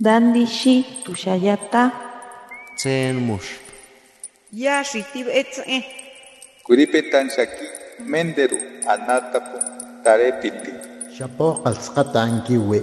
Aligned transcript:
Dandishi 0.00 0.84
tushayata. 1.04 1.92
Tsen 2.76 3.14
mush. 3.22 3.62
Yashitib 4.52 5.28
etze. 5.30 5.84
Kuripetan 6.66 7.30
shaki 7.30 7.66
menderu 8.02 8.58
anatapu 8.90 9.58
tarepiti. 10.02 10.72
Shapo 11.14 11.62
qalsqata 11.62 12.22
ankiwi. 12.26 12.82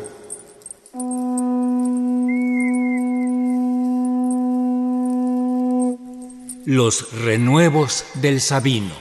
Los 6.65 7.11
renuevos 7.25 8.05
del 8.21 8.39
Sabino. 8.39 8.95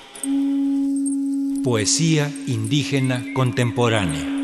Poesía 1.63 2.29
indígena 2.49 3.23
contemporánea. 3.35 4.40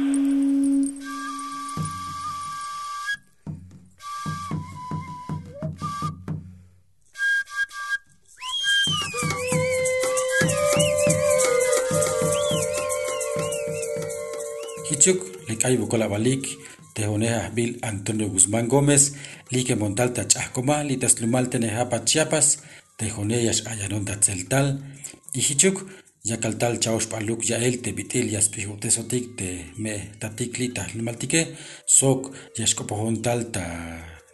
Hichuk, 15.06 15.46
Likay 15.48 15.77
Bukolabalik, 15.77 16.59
Tejoneja 16.92 17.51
Bill 17.55 17.78
Antonio 17.83 18.28
Guzmán 18.28 18.66
Gómez, 18.66 19.14
Like 19.51 19.77
Montalta 19.77 20.27
Chascoma, 20.27 20.83
Litas 20.83 21.20
Lumal 21.20 21.48
Tenejapa 21.48 22.05
Chiapas, 22.05 22.64
Tejoneyas 22.97 23.66
Ayaronda 23.66 24.19
Tzeltal, 24.19 24.83
y 25.33 25.42
Yakaltal 26.24 26.80
Chaos 26.80 27.06
Paluk 27.06 27.45
Yael 27.45 27.80
Yaspihu 28.33 28.78
Tesotik 28.80 29.37
te 29.37 29.70
me 29.77 30.11
tatikli 30.19 30.74
Lumaltike, 30.97 31.55
Sok 31.86 32.33
Yashkopohontal 32.56 33.52
ta 33.52 33.64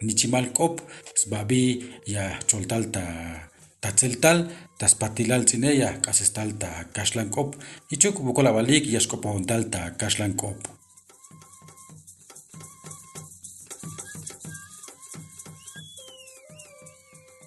Nichimal 0.01 0.53
Kop, 0.53 0.81
Sbabi 1.13 1.87
ya 2.07 2.39
Choltal 2.47 2.89
ta 2.89 3.52
Tatzeltal, 3.83 4.47
Taspatilal 4.77 5.43
Cineya, 5.45 5.99
Casestal 6.01 6.53
ta 6.57 6.87
Kashlan 6.93 7.29
Kop, 7.29 7.57
Hichuk 7.89 8.21
Bukolabalik 8.23 8.85
Yashkopohontal 8.87 9.69
ta 9.69 9.97
Kashlan 9.97 10.35
Kop. 10.35 10.55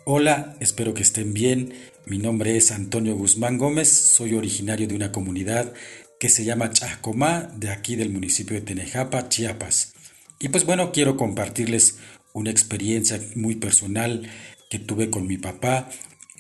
Hola, 0.05 0.57
espero 0.61 0.93
que 0.93 1.01
estén 1.01 1.33
bien. 1.33 1.73
Mi 2.05 2.19
nombre 2.19 2.59
es 2.59 2.71
Antonio 2.71 3.17
Guzmán 3.17 3.57
Gómez, 3.57 3.89
soy 3.89 4.35
originario 4.35 4.87
de 4.87 4.95
una 4.95 5.13
comunidad 5.13 5.73
que 6.21 6.29
se 6.29 6.45
llama 6.45 6.71
Chascomá, 6.71 7.51
de 7.57 7.71
aquí 7.71 7.97
del 7.97 8.11
municipio 8.11 8.57
de 8.57 8.61
Tenejapa, 8.61 9.31
Chiapas. 9.31 9.95
Y 10.39 10.51
pues 10.51 10.67
bueno, 10.67 10.93
quiero 10.93 11.17
compartirles 11.17 11.97
una 12.35 12.51
experiencia 12.51 13.19
muy 13.37 13.55
personal 13.55 14.29
que 14.69 14.79
tuve 14.79 15.09
con 15.09 15.27
mi 15.27 15.39
papá. 15.39 15.89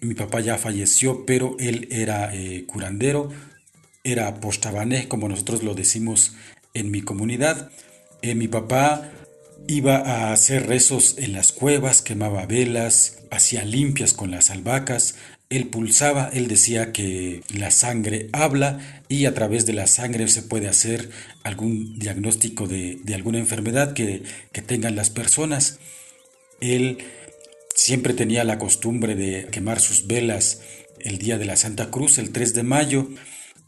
Mi 0.01 0.15
papá 0.15 0.41
ya 0.41 0.59
falleció, 0.59 1.25
pero 1.27 1.57
él 1.59 1.89
era 1.91 2.35
eh, 2.35 2.65
curandero, 2.67 3.31
era 4.05 4.41
postabané, 4.41 5.09
como 5.09 5.29
nosotros 5.29 5.63
lo 5.63 5.75
decimos 5.75 6.35
en 6.75 6.91
mi 6.91 7.03
comunidad. 7.03 7.71
Eh, 8.23 8.35
mi 8.35 8.49
papá 8.49 9.11
iba 9.67 9.97
a 9.97 10.33
hacer 10.33 10.67
rezos 10.67 11.17
en 11.19 11.33
las 11.33 11.53
cuevas, 11.53 12.03
quemaba 12.03 12.47
velas, 12.47 13.19
hacía 13.31 13.65
limpias 13.65 14.13
con 14.13 14.31
las 14.31 14.51
albahacas, 14.51 15.17
él 15.49 15.69
pulsaba, 15.69 16.29
él 16.33 16.49
decía 16.49 16.93
que 16.93 17.43
la 17.49 17.71
sangre 17.71 18.29
habla 18.33 19.03
y 19.09 19.27
a 19.27 19.35
través 19.35 19.65
de 19.65 19.75
la 19.75 19.87
sangre 19.87 20.27
se 20.29 20.43
puede 20.43 20.69
hacer 20.69 21.11
algún 21.45 21.99
diagnóstico 21.99 22.67
de, 22.67 22.99
de 23.05 23.15
alguna 23.15 23.39
enfermedad 23.39 23.93
que, 23.93 24.25
que 24.53 24.63
tengan 24.63 24.97
las 24.97 25.11
personas. 25.11 25.79
Él 26.61 26.99
siempre 27.77 28.15
tenía 28.15 28.43
la 28.43 28.59
costumbre 28.59 29.15
de 29.15 29.47
quemar 29.53 29.81
sus 29.81 30.09
velas 30.09 30.63
el 30.99 31.19
día 31.19 31.39
de 31.39 31.45
la 31.45 31.57
Santa 31.57 31.91
Cruz, 31.91 32.19
el 32.19 32.33
3 32.33 32.55
de 32.55 32.63
mayo, 32.65 33.09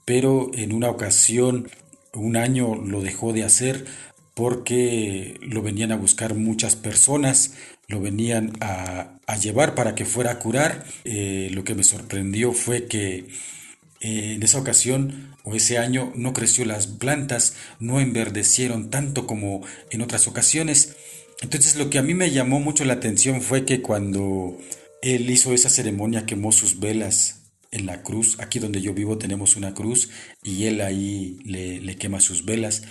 pero 0.05 0.50
en 0.55 0.72
una 0.72 0.88
ocasión, 0.88 1.69
un 2.15 2.37
año 2.37 2.75
lo 2.75 3.03
dejó 3.03 3.33
de 3.33 3.44
hacer 3.44 3.84
porque 4.34 5.38
lo 5.43 5.62
venían 5.62 5.93
a 5.93 5.97
buscar 5.97 6.34
muchas 6.34 6.75
personas, 6.75 7.53
lo 7.87 8.00
venían 8.00 8.53
a, 8.60 9.19
llevar 9.41 9.75
para 9.75 9.94
que 9.94 10.05
fuera 10.05 10.33
a 10.33 10.38
curar. 10.38 10.84
Eh, 11.04 11.50
lo 11.53 11.65
que 11.65 11.75
me 11.75 11.84
sorprendió 11.84 12.53
fue 12.53 12.87
que 12.87 13.28
eh, 14.00 14.34
en 14.34 14.43
esa 14.43 14.59
ocasión 14.59 15.37
o 15.44 15.54
ese 15.54 15.78
año 15.78 16.12
no 16.15 16.33
creció 16.33 16.65
las 16.65 16.87
plantas, 16.87 17.54
no 17.81 18.00
enverdecieron 18.00 18.91
tanto 18.91 19.27
como 19.27 19.62
en 19.91 20.03
otras 20.03 20.28
ocasiones. 20.28 20.97
Entonces 21.41 21.76
lo 21.76 21.91
que 21.91 21.99
a 21.99 22.03
mí 22.03 22.15
me 22.15 22.31
llamó 22.31 22.60
mucho 22.60 22.84
la 22.84 22.94
atención 22.94 23.43
fue 23.43 23.65
que 23.65 23.81
cuando 23.81 24.59
él 25.03 25.31
hizo 25.31 25.54
esa 25.54 25.71
ceremonia 25.71 26.26
quemó 26.26 26.53
sus 26.53 26.81
velas 26.81 27.43
en 27.71 27.87
la 27.87 28.03
cruz, 28.03 28.38
aquí 28.41 28.59
donde 28.59 28.81
yo 28.81 28.94
vivo 28.94 29.19
tenemos 29.19 29.56
una 29.56 29.75
cruz 29.75 30.10
y 30.43 30.65
él 30.65 30.81
ahí 30.81 31.38
le, 31.44 31.81
le 31.81 31.97
quema 31.97 32.21
sus 32.21 32.44
velas. 32.44 32.82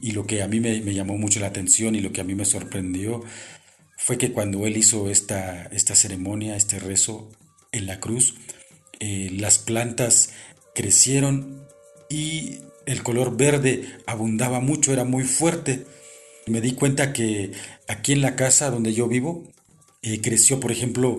Y 0.00 0.12
lo 0.12 0.26
que 0.26 0.42
a 0.42 0.48
mí 0.48 0.60
me, 0.60 0.80
me, 0.80 0.94
llamó 0.94 1.16
mucho 1.16 1.40
la 1.40 1.46
atención 1.46 1.94
y 1.94 2.00
lo 2.00 2.12
que 2.12 2.20
a 2.20 2.24
mí 2.24 2.34
me 2.34 2.44
sorprendió 2.44 3.22
fue 3.96 4.18
que 4.18 4.32
cuando 4.32 4.66
él 4.66 4.76
hizo 4.76 5.08
esta, 5.08 5.66
esta 5.66 5.94
ceremonia, 5.94 6.56
este 6.56 6.78
rezo 6.78 7.30
en 7.72 7.86
la 7.86 8.00
cruz, 8.00 8.34
eh, 9.00 9.30
las 9.32 9.58
plantas 9.58 10.30
crecieron 10.74 11.66
y 12.10 12.58
el 12.86 13.02
color 13.02 13.36
verde 13.36 13.84
abundaba 14.06 14.60
mucho, 14.60 14.92
era 14.92 15.04
muy 15.04 15.24
fuerte. 15.24 15.86
Me 16.46 16.60
di 16.60 16.72
cuenta 16.72 17.12
que 17.12 17.52
aquí 17.88 18.12
en 18.12 18.20
la 18.20 18.36
casa 18.36 18.70
donde 18.70 18.92
yo 18.92 19.08
vivo 19.08 19.44
eh, 20.02 20.20
creció, 20.20 20.60
por 20.60 20.72
ejemplo, 20.72 21.18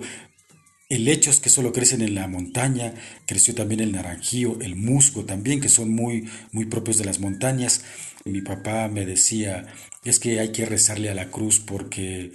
helechos 0.90 1.40
que 1.40 1.50
solo 1.50 1.74
crecen 1.74 2.02
en 2.02 2.16
la 2.16 2.28
montaña, 2.28 2.94
creció 3.26 3.56
también 3.56 3.82
el 3.82 3.92
naranjío, 3.92 4.60
el 4.62 4.76
musgo 4.76 5.26
también, 5.26 5.62
que 5.62 5.70
son 5.70 5.90
muy, 5.90 6.30
muy 6.52 6.66
propios 6.66 6.98
de 6.98 7.06
las 7.06 7.20
montañas. 7.20 7.84
Mi 8.26 8.42
papá 8.42 8.88
me 8.88 9.06
decía, 9.06 9.66
es 10.04 10.20
que 10.20 10.40
hay 10.40 10.52
que 10.52 10.66
rezarle 10.66 11.10
a 11.10 11.16
la 11.16 11.32
cruz 11.32 11.60
porque 11.60 12.32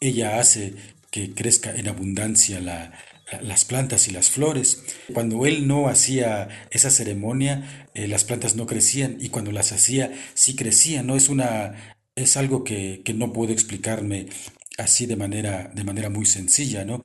ella 0.00 0.40
hace 0.40 0.74
que 1.10 1.34
crezca 1.34 1.74
en 1.74 1.88
abundancia 1.88 2.60
la, 2.60 2.92
las 3.42 3.64
plantas 3.64 4.08
y 4.08 4.12
las 4.12 4.30
flores. 4.30 4.82
Cuando 5.12 5.46
él 5.46 5.66
no 5.66 5.88
hacía 5.88 6.48
esa 6.70 6.90
ceremonia, 6.90 7.88
eh, 7.94 8.08
las 8.08 8.24
plantas 8.24 8.56
no 8.56 8.66
crecían 8.66 9.16
y 9.20 9.28
cuando 9.28 9.52
las 9.52 9.72
hacía, 9.72 10.12
sí 10.34 10.56
crecían. 10.56 11.06
No 11.06 11.16
es 11.16 11.28
una 11.28 11.96
es 12.14 12.36
algo 12.36 12.64
que, 12.64 13.02
que 13.04 13.14
no 13.14 13.32
puedo 13.32 13.52
explicarme 13.52 14.26
así 14.78 15.06
de 15.06 15.16
manera, 15.16 15.70
de 15.74 15.84
manera 15.84 16.10
muy 16.10 16.26
sencilla, 16.26 16.84
¿no? 16.84 17.02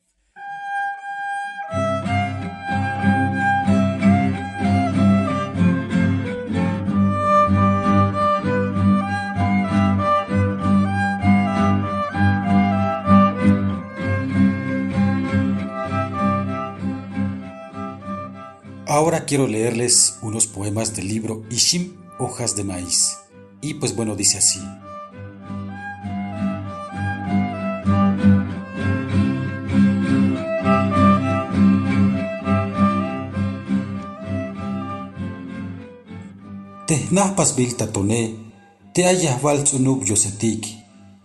Ahora 18.90 19.26
quiero 19.26 19.48
leerles 19.48 20.18
unos 20.24 20.48
poemas 20.48 20.96
del 20.96 21.08
libro 21.08 21.46
Ishim, 21.52 21.98
Hojas 22.18 22.56
de 22.56 22.64
Maíz. 22.64 23.18
Y 23.62 23.76
pues 23.76 23.96
bueno, 23.96 24.16
dice 24.16 24.40
así. 24.40 24.60
Tehnahpas 37.08 37.54
biltatone, 37.56 38.36
te 38.94 39.04
hayas 39.08 39.38
valtsunub 39.40 40.02
yosetik, 40.10 40.66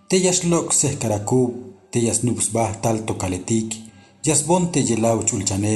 te 0.08 0.20
yaslok 0.22 0.70
sehkarakub, 0.72 1.56
te 1.90 1.98
yasnubsbah 2.04 2.76
tal 2.84 3.00
tokaletik, 3.08 3.74
yasbonte 4.22 4.78
yelau 4.88 5.24
chulchane, 5.26 5.74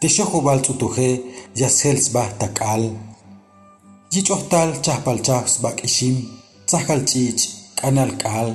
te 0.00 0.12
xojo 0.14 0.42
valtsutoje, 0.44 1.08
yashels 1.56 2.10
bah 2.12 2.28
takal, 2.40 2.84
yichohtal 4.12 4.76
chahpalchahs 4.84 5.56
bak 5.64 5.80
ishim, 5.88 6.16
tzahkal 6.66 7.00
chich, 7.08 7.48
kanal 7.80 8.12
kal, 8.22 8.52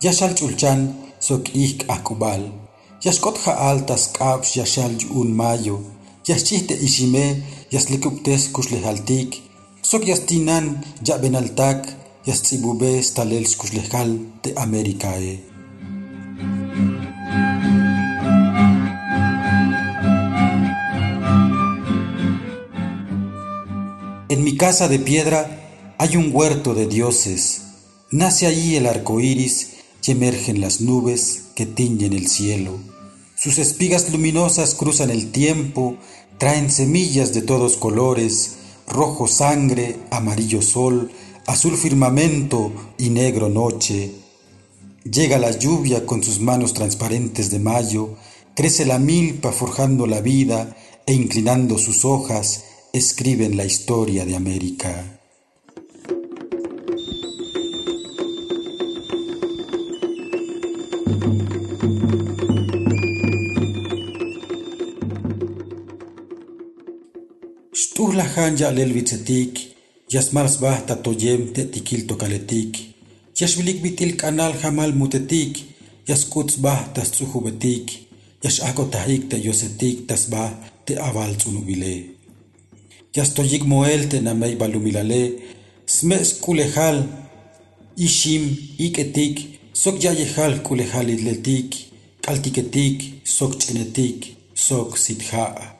yashal 0.00 0.32
chulchan, 0.38 0.88
sok 1.20 1.52
ik 1.52 1.84
akubal, 1.94 2.48
yashkot 3.04 3.36
jaal 3.44 3.84
tas 3.84 4.08
kabsh 4.16 4.56
yashal 4.56 4.96
un 5.20 5.36
mayo, 5.40 5.76
yashchihte 6.28 6.74
ishime, 6.86 7.26
yaslikuptes 7.72 8.48
kushlehaltik, 8.54 9.43
sok 9.84 10.06
yastinan 10.06 10.80
ya 11.02 11.18
benaltak, 11.18 11.84
yastzibube 12.24 13.02
stalel 13.02 13.46
skushlehal 13.46 14.18
de 14.42 14.54
Americae. 14.56 15.44
En 24.30 24.42
mi 24.42 24.56
casa 24.56 24.88
de 24.88 24.98
piedra 24.98 25.94
hay 25.98 26.16
un 26.16 26.30
huerto 26.32 26.74
de 26.74 26.86
dioses. 26.86 27.62
Nace 28.10 28.46
allí 28.46 28.76
el 28.76 28.86
arco 28.86 29.20
iris, 29.20 29.74
y 30.06 30.10
emergen 30.10 30.60
las 30.60 30.80
nubes 30.80 31.44
que 31.54 31.64
tiñen 31.66 32.12
el 32.12 32.26
cielo. 32.28 32.78
Sus 33.36 33.58
espigas 33.58 34.10
luminosas 34.10 34.74
cruzan 34.74 35.10
el 35.10 35.30
tiempo, 35.30 35.96
traen 36.38 36.70
semillas 36.70 37.32
de 37.32 37.42
todos 37.42 37.76
colores, 37.76 38.56
rojo 38.86 39.26
sangre, 39.26 39.96
amarillo 40.10 40.62
sol, 40.62 41.10
azul 41.46 41.76
firmamento 41.76 42.72
y 42.98 43.10
negro 43.10 43.48
noche. 43.48 44.12
Llega 45.04 45.38
la 45.38 45.50
lluvia 45.50 46.06
con 46.06 46.22
sus 46.22 46.40
manos 46.40 46.74
transparentes 46.74 47.50
de 47.50 47.58
mayo, 47.58 48.16
crece 48.54 48.86
la 48.86 48.98
milpa 48.98 49.52
forjando 49.52 50.06
la 50.06 50.20
vida 50.20 50.76
e 51.06 51.12
inclinando 51.12 51.78
sus 51.78 52.04
hojas 52.04 52.64
escriben 52.92 53.56
la 53.56 53.64
historia 53.64 54.24
de 54.24 54.36
América. 54.36 55.23
Xt'uj 67.80 68.12
lajaan 68.18 68.54
ya'lel 68.60 68.92
witzitiik 68.96 69.54
yasmalsbaj 70.14 70.78
tatoyem 70.88 71.42
te'tikil 71.54 72.02
tokaletiik 72.10 72.72
yaxwilik 73.40 73.78
wi'til 73.84 74.12
k'anal 74.20 74.52
jamal 74.62 74.92
mutetiik 75.00 75.54
yaskutzbaj 76.08 76.80
yosetik 76.96 77.86
yax'ahk'otajiik 78.44 79.22
te'yosetiik 79.30 79.98
tasbaj 80.08 80.50
te'ab'al 80.86 81.32
tz'unu'wilee 81.36 82.00
yastoyik 83.16 83.62
mo'el 83.72 84.02
te'namey 84.10 84.54
b'alumilalee 84.60 85.28
sme's 85.96 86.30
kulehal 86.44 86.98
ixiim 88.06 88.44
ik'etiik 88.86 89.36
sok 89.82 89.96
ya'yejal 90.04 90.54
k'ulejal 90.64 91.08
iletiik 91.16 91.70
kaltiketik, 92.24 92.98
sok 93.36 93.52
chinetik, 93.60 94.18
sok 94.66 94.90
sitja' 95.04 95.73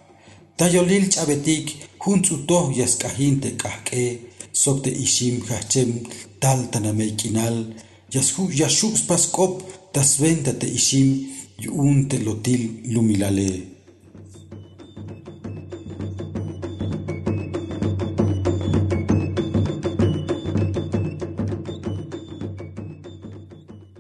Tayolil 0.56 1.09
chabetik, 1.11 1.67
juntzuto 1.99 2.71
yaskahinte 2.77 3.56
kahke, 3.56 4.21
sok 4.53 4.85
te 4.85 4.91
ishim 4.91 5.43
hachem 5.49 6.06
tal 6.39 6.71
tanameikinal, 6.71 7.75
yashu 8.12 8.49
yashux 8.55 9.03
paskop, 9.09 9.62
tasventa 9.93 10.53
te 10.56 10.67
ishim, 10.67 11.27
yun 11.59 12.09
te 12.09 12.21
lotil 12.21 12.83
lumilale. 12.93 13.75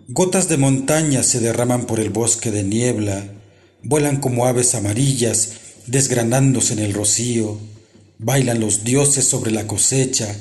Gotas 0.08 0.48
de 0.48 0.56
montaña 0.56 1.24
se 1.24 1.40
derraman 1.40 1.86
por 1.86 1.98
el 1.98 2.10
bosque 2.10 2.52
de 2.52 2.62
niebla, 2.62 3.24
vuelan 3.82 4.20
como 4.20 4.46
aves 4.46 4.76
amarillas, 4.76 5.63
desgranándose 5.86 6.74
en 6.74 6.80
el 6.80 6.94
rocío, 6.94 7.58
bailan 8.18 8.60
los 8.60 8.84
dioses 8.84 9.26
sobre 9.26 9.50
la 9.50 9.66
cosecha, 9.66 10.34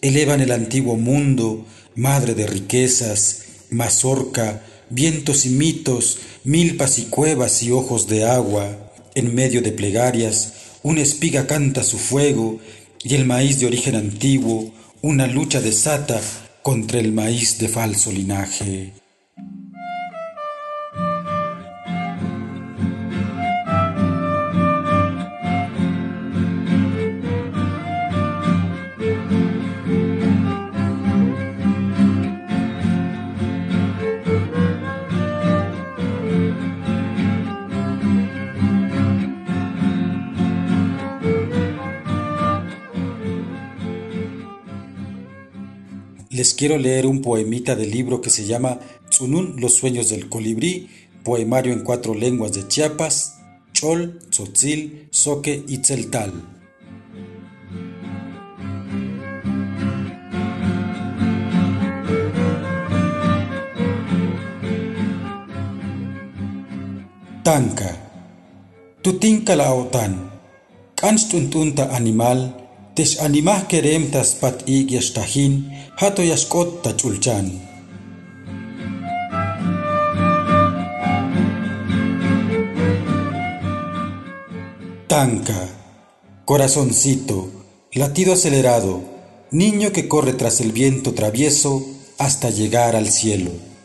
elevan 0.00 0.40
el 0.40 0.52
antiguo 0.52 0.96
mundo, 0.96 1.66
madre 1.94 2.34
de 2.34 2.46
riquezas, 2.46 3.42
mazorca, 3.70 4.62
vientos 4.90 5.46
y 5.46 5.50
mitos, 5.50 6.18
milpas 6.44 6.98
y 6.98 7.04
cuevas 7.04 7.62
y 7.62 7.70
ojos 7.70 8.08
de 8.08 8.24
agua, 8.24 8.92
en 9.14 9.34
medio 9.34 9.62
de 9.62 9.72
plegarias, 9.72 10.52
una 10.82 11.00
espiga 11.00 11.46
canta 11.46 11.82
su 11.82 11.98
fuego, 11.98 12.60
y 13.02 13.14
el 13.14 13.24
maíz 13.24 13.60
de 13.60 13.66
origen 13.66 13.94
antiguo, 13.94 14.72
una 15.02 15.26
lucha 15.26 15.60
desata 15.60 16.20
contra 16.62 16.98
el 16.98 17.12
maíz 17.12 17.58
de 17.58 17.68
falso 17.68 18.10
linaje. 18.12 18.92
Les 46.36 46.52
quiero 46.52 46.76
leer 46.76 47.06
un 47.06 47.22
poemita 47.22 47.74
del 47.76 47.90
libro 47.90 48.20
que 48.20 48.28
se 48.28 48.44
llama 48.44 48.78
Tsunun, 49.08 49.58
los 49.58 49.72
sueños 49.72 50.10
del 50.10 50.28
colibrí, 50.28 50.90
poemario 51.24 51.72
en 51.72 51.82
cuatro 51.82 52.14
lenguas 52.14 52.52
de 52.52 52.68
Chiapas, 52.68 53.38
Chol, 53.72 54.18
Tzotzil, 54.28 55.08
Soque 55.10 55.64
y 55.66 55.78
Tzeltal. 55.78 56.34
Tanka, 67.42 67.96
tutinka 69.00 69.56
la 69.56 69.72
otan, 69.72 70.32
tuntunta 71.30 71.96
animal, 71.96 72.65
Tesh 72.96 73.20
animah 73.20 73.68
keremtas 73.68 74.40
pat 74.40 74.64
ig 74.64 74.88
yashtahin, 74.96 75.68
hato 76.00 76.22
yashkot 76.24 76.80
tachulchan. 76.82 77.46
Tanca, 85.06 85.68
corazoncito, 86.46 87.50
latido 87.92 88.32
acelerado, 88.32 89.04
niño 89.50 89.92
que 89.92 90.08
corre 90.08 90.32
tras 90.32 90.62
el 90.62 90.72
viento 90.72 91.12
travieso 91.12 91.84
hasta 92.16 92.48
llegar 92.48 92.96
al 92.96 93.08
cielo. 93.10 93.75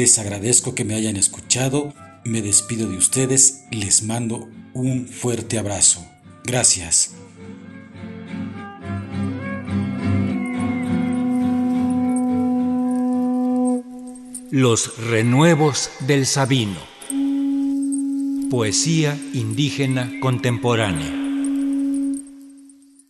Les 0.00 0.18
agradezco 0.18 0.74
que 0.74 0.86
me 0.86 0.94
hayan 0.94 1.16
escuchado, 1.16 1.92
me 2.24 2.40
despido 2.40 2.88
de 2.88 2.96
ustedes, 2.96 3.64
les 3.70 4.02
mando 4.02 4.48
un 4.72 5.06
fuerte 5.06 5.58
abrazo. 5.58 6.02
Gracias. 6.42 7.10
Los 14.50 14.96
renuevos 14.96 15.90
del 16.06 16.24
Sabino. 16.24 16.80
Poesía 18.50 19.18
indígena 19.34 20.10
contemporánea. 20.22 21.12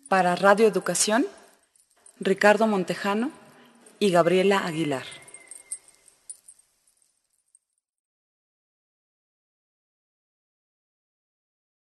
Para 0.09 0.35
Radio 0.35 0.67
Educación, 0.67 1.25
Ricardo 2.19 2.67
Montejano 2.67 3.31
y 4.01 4.11
Gabriela 4.11 4.67
Aguilar. 4.67 5.20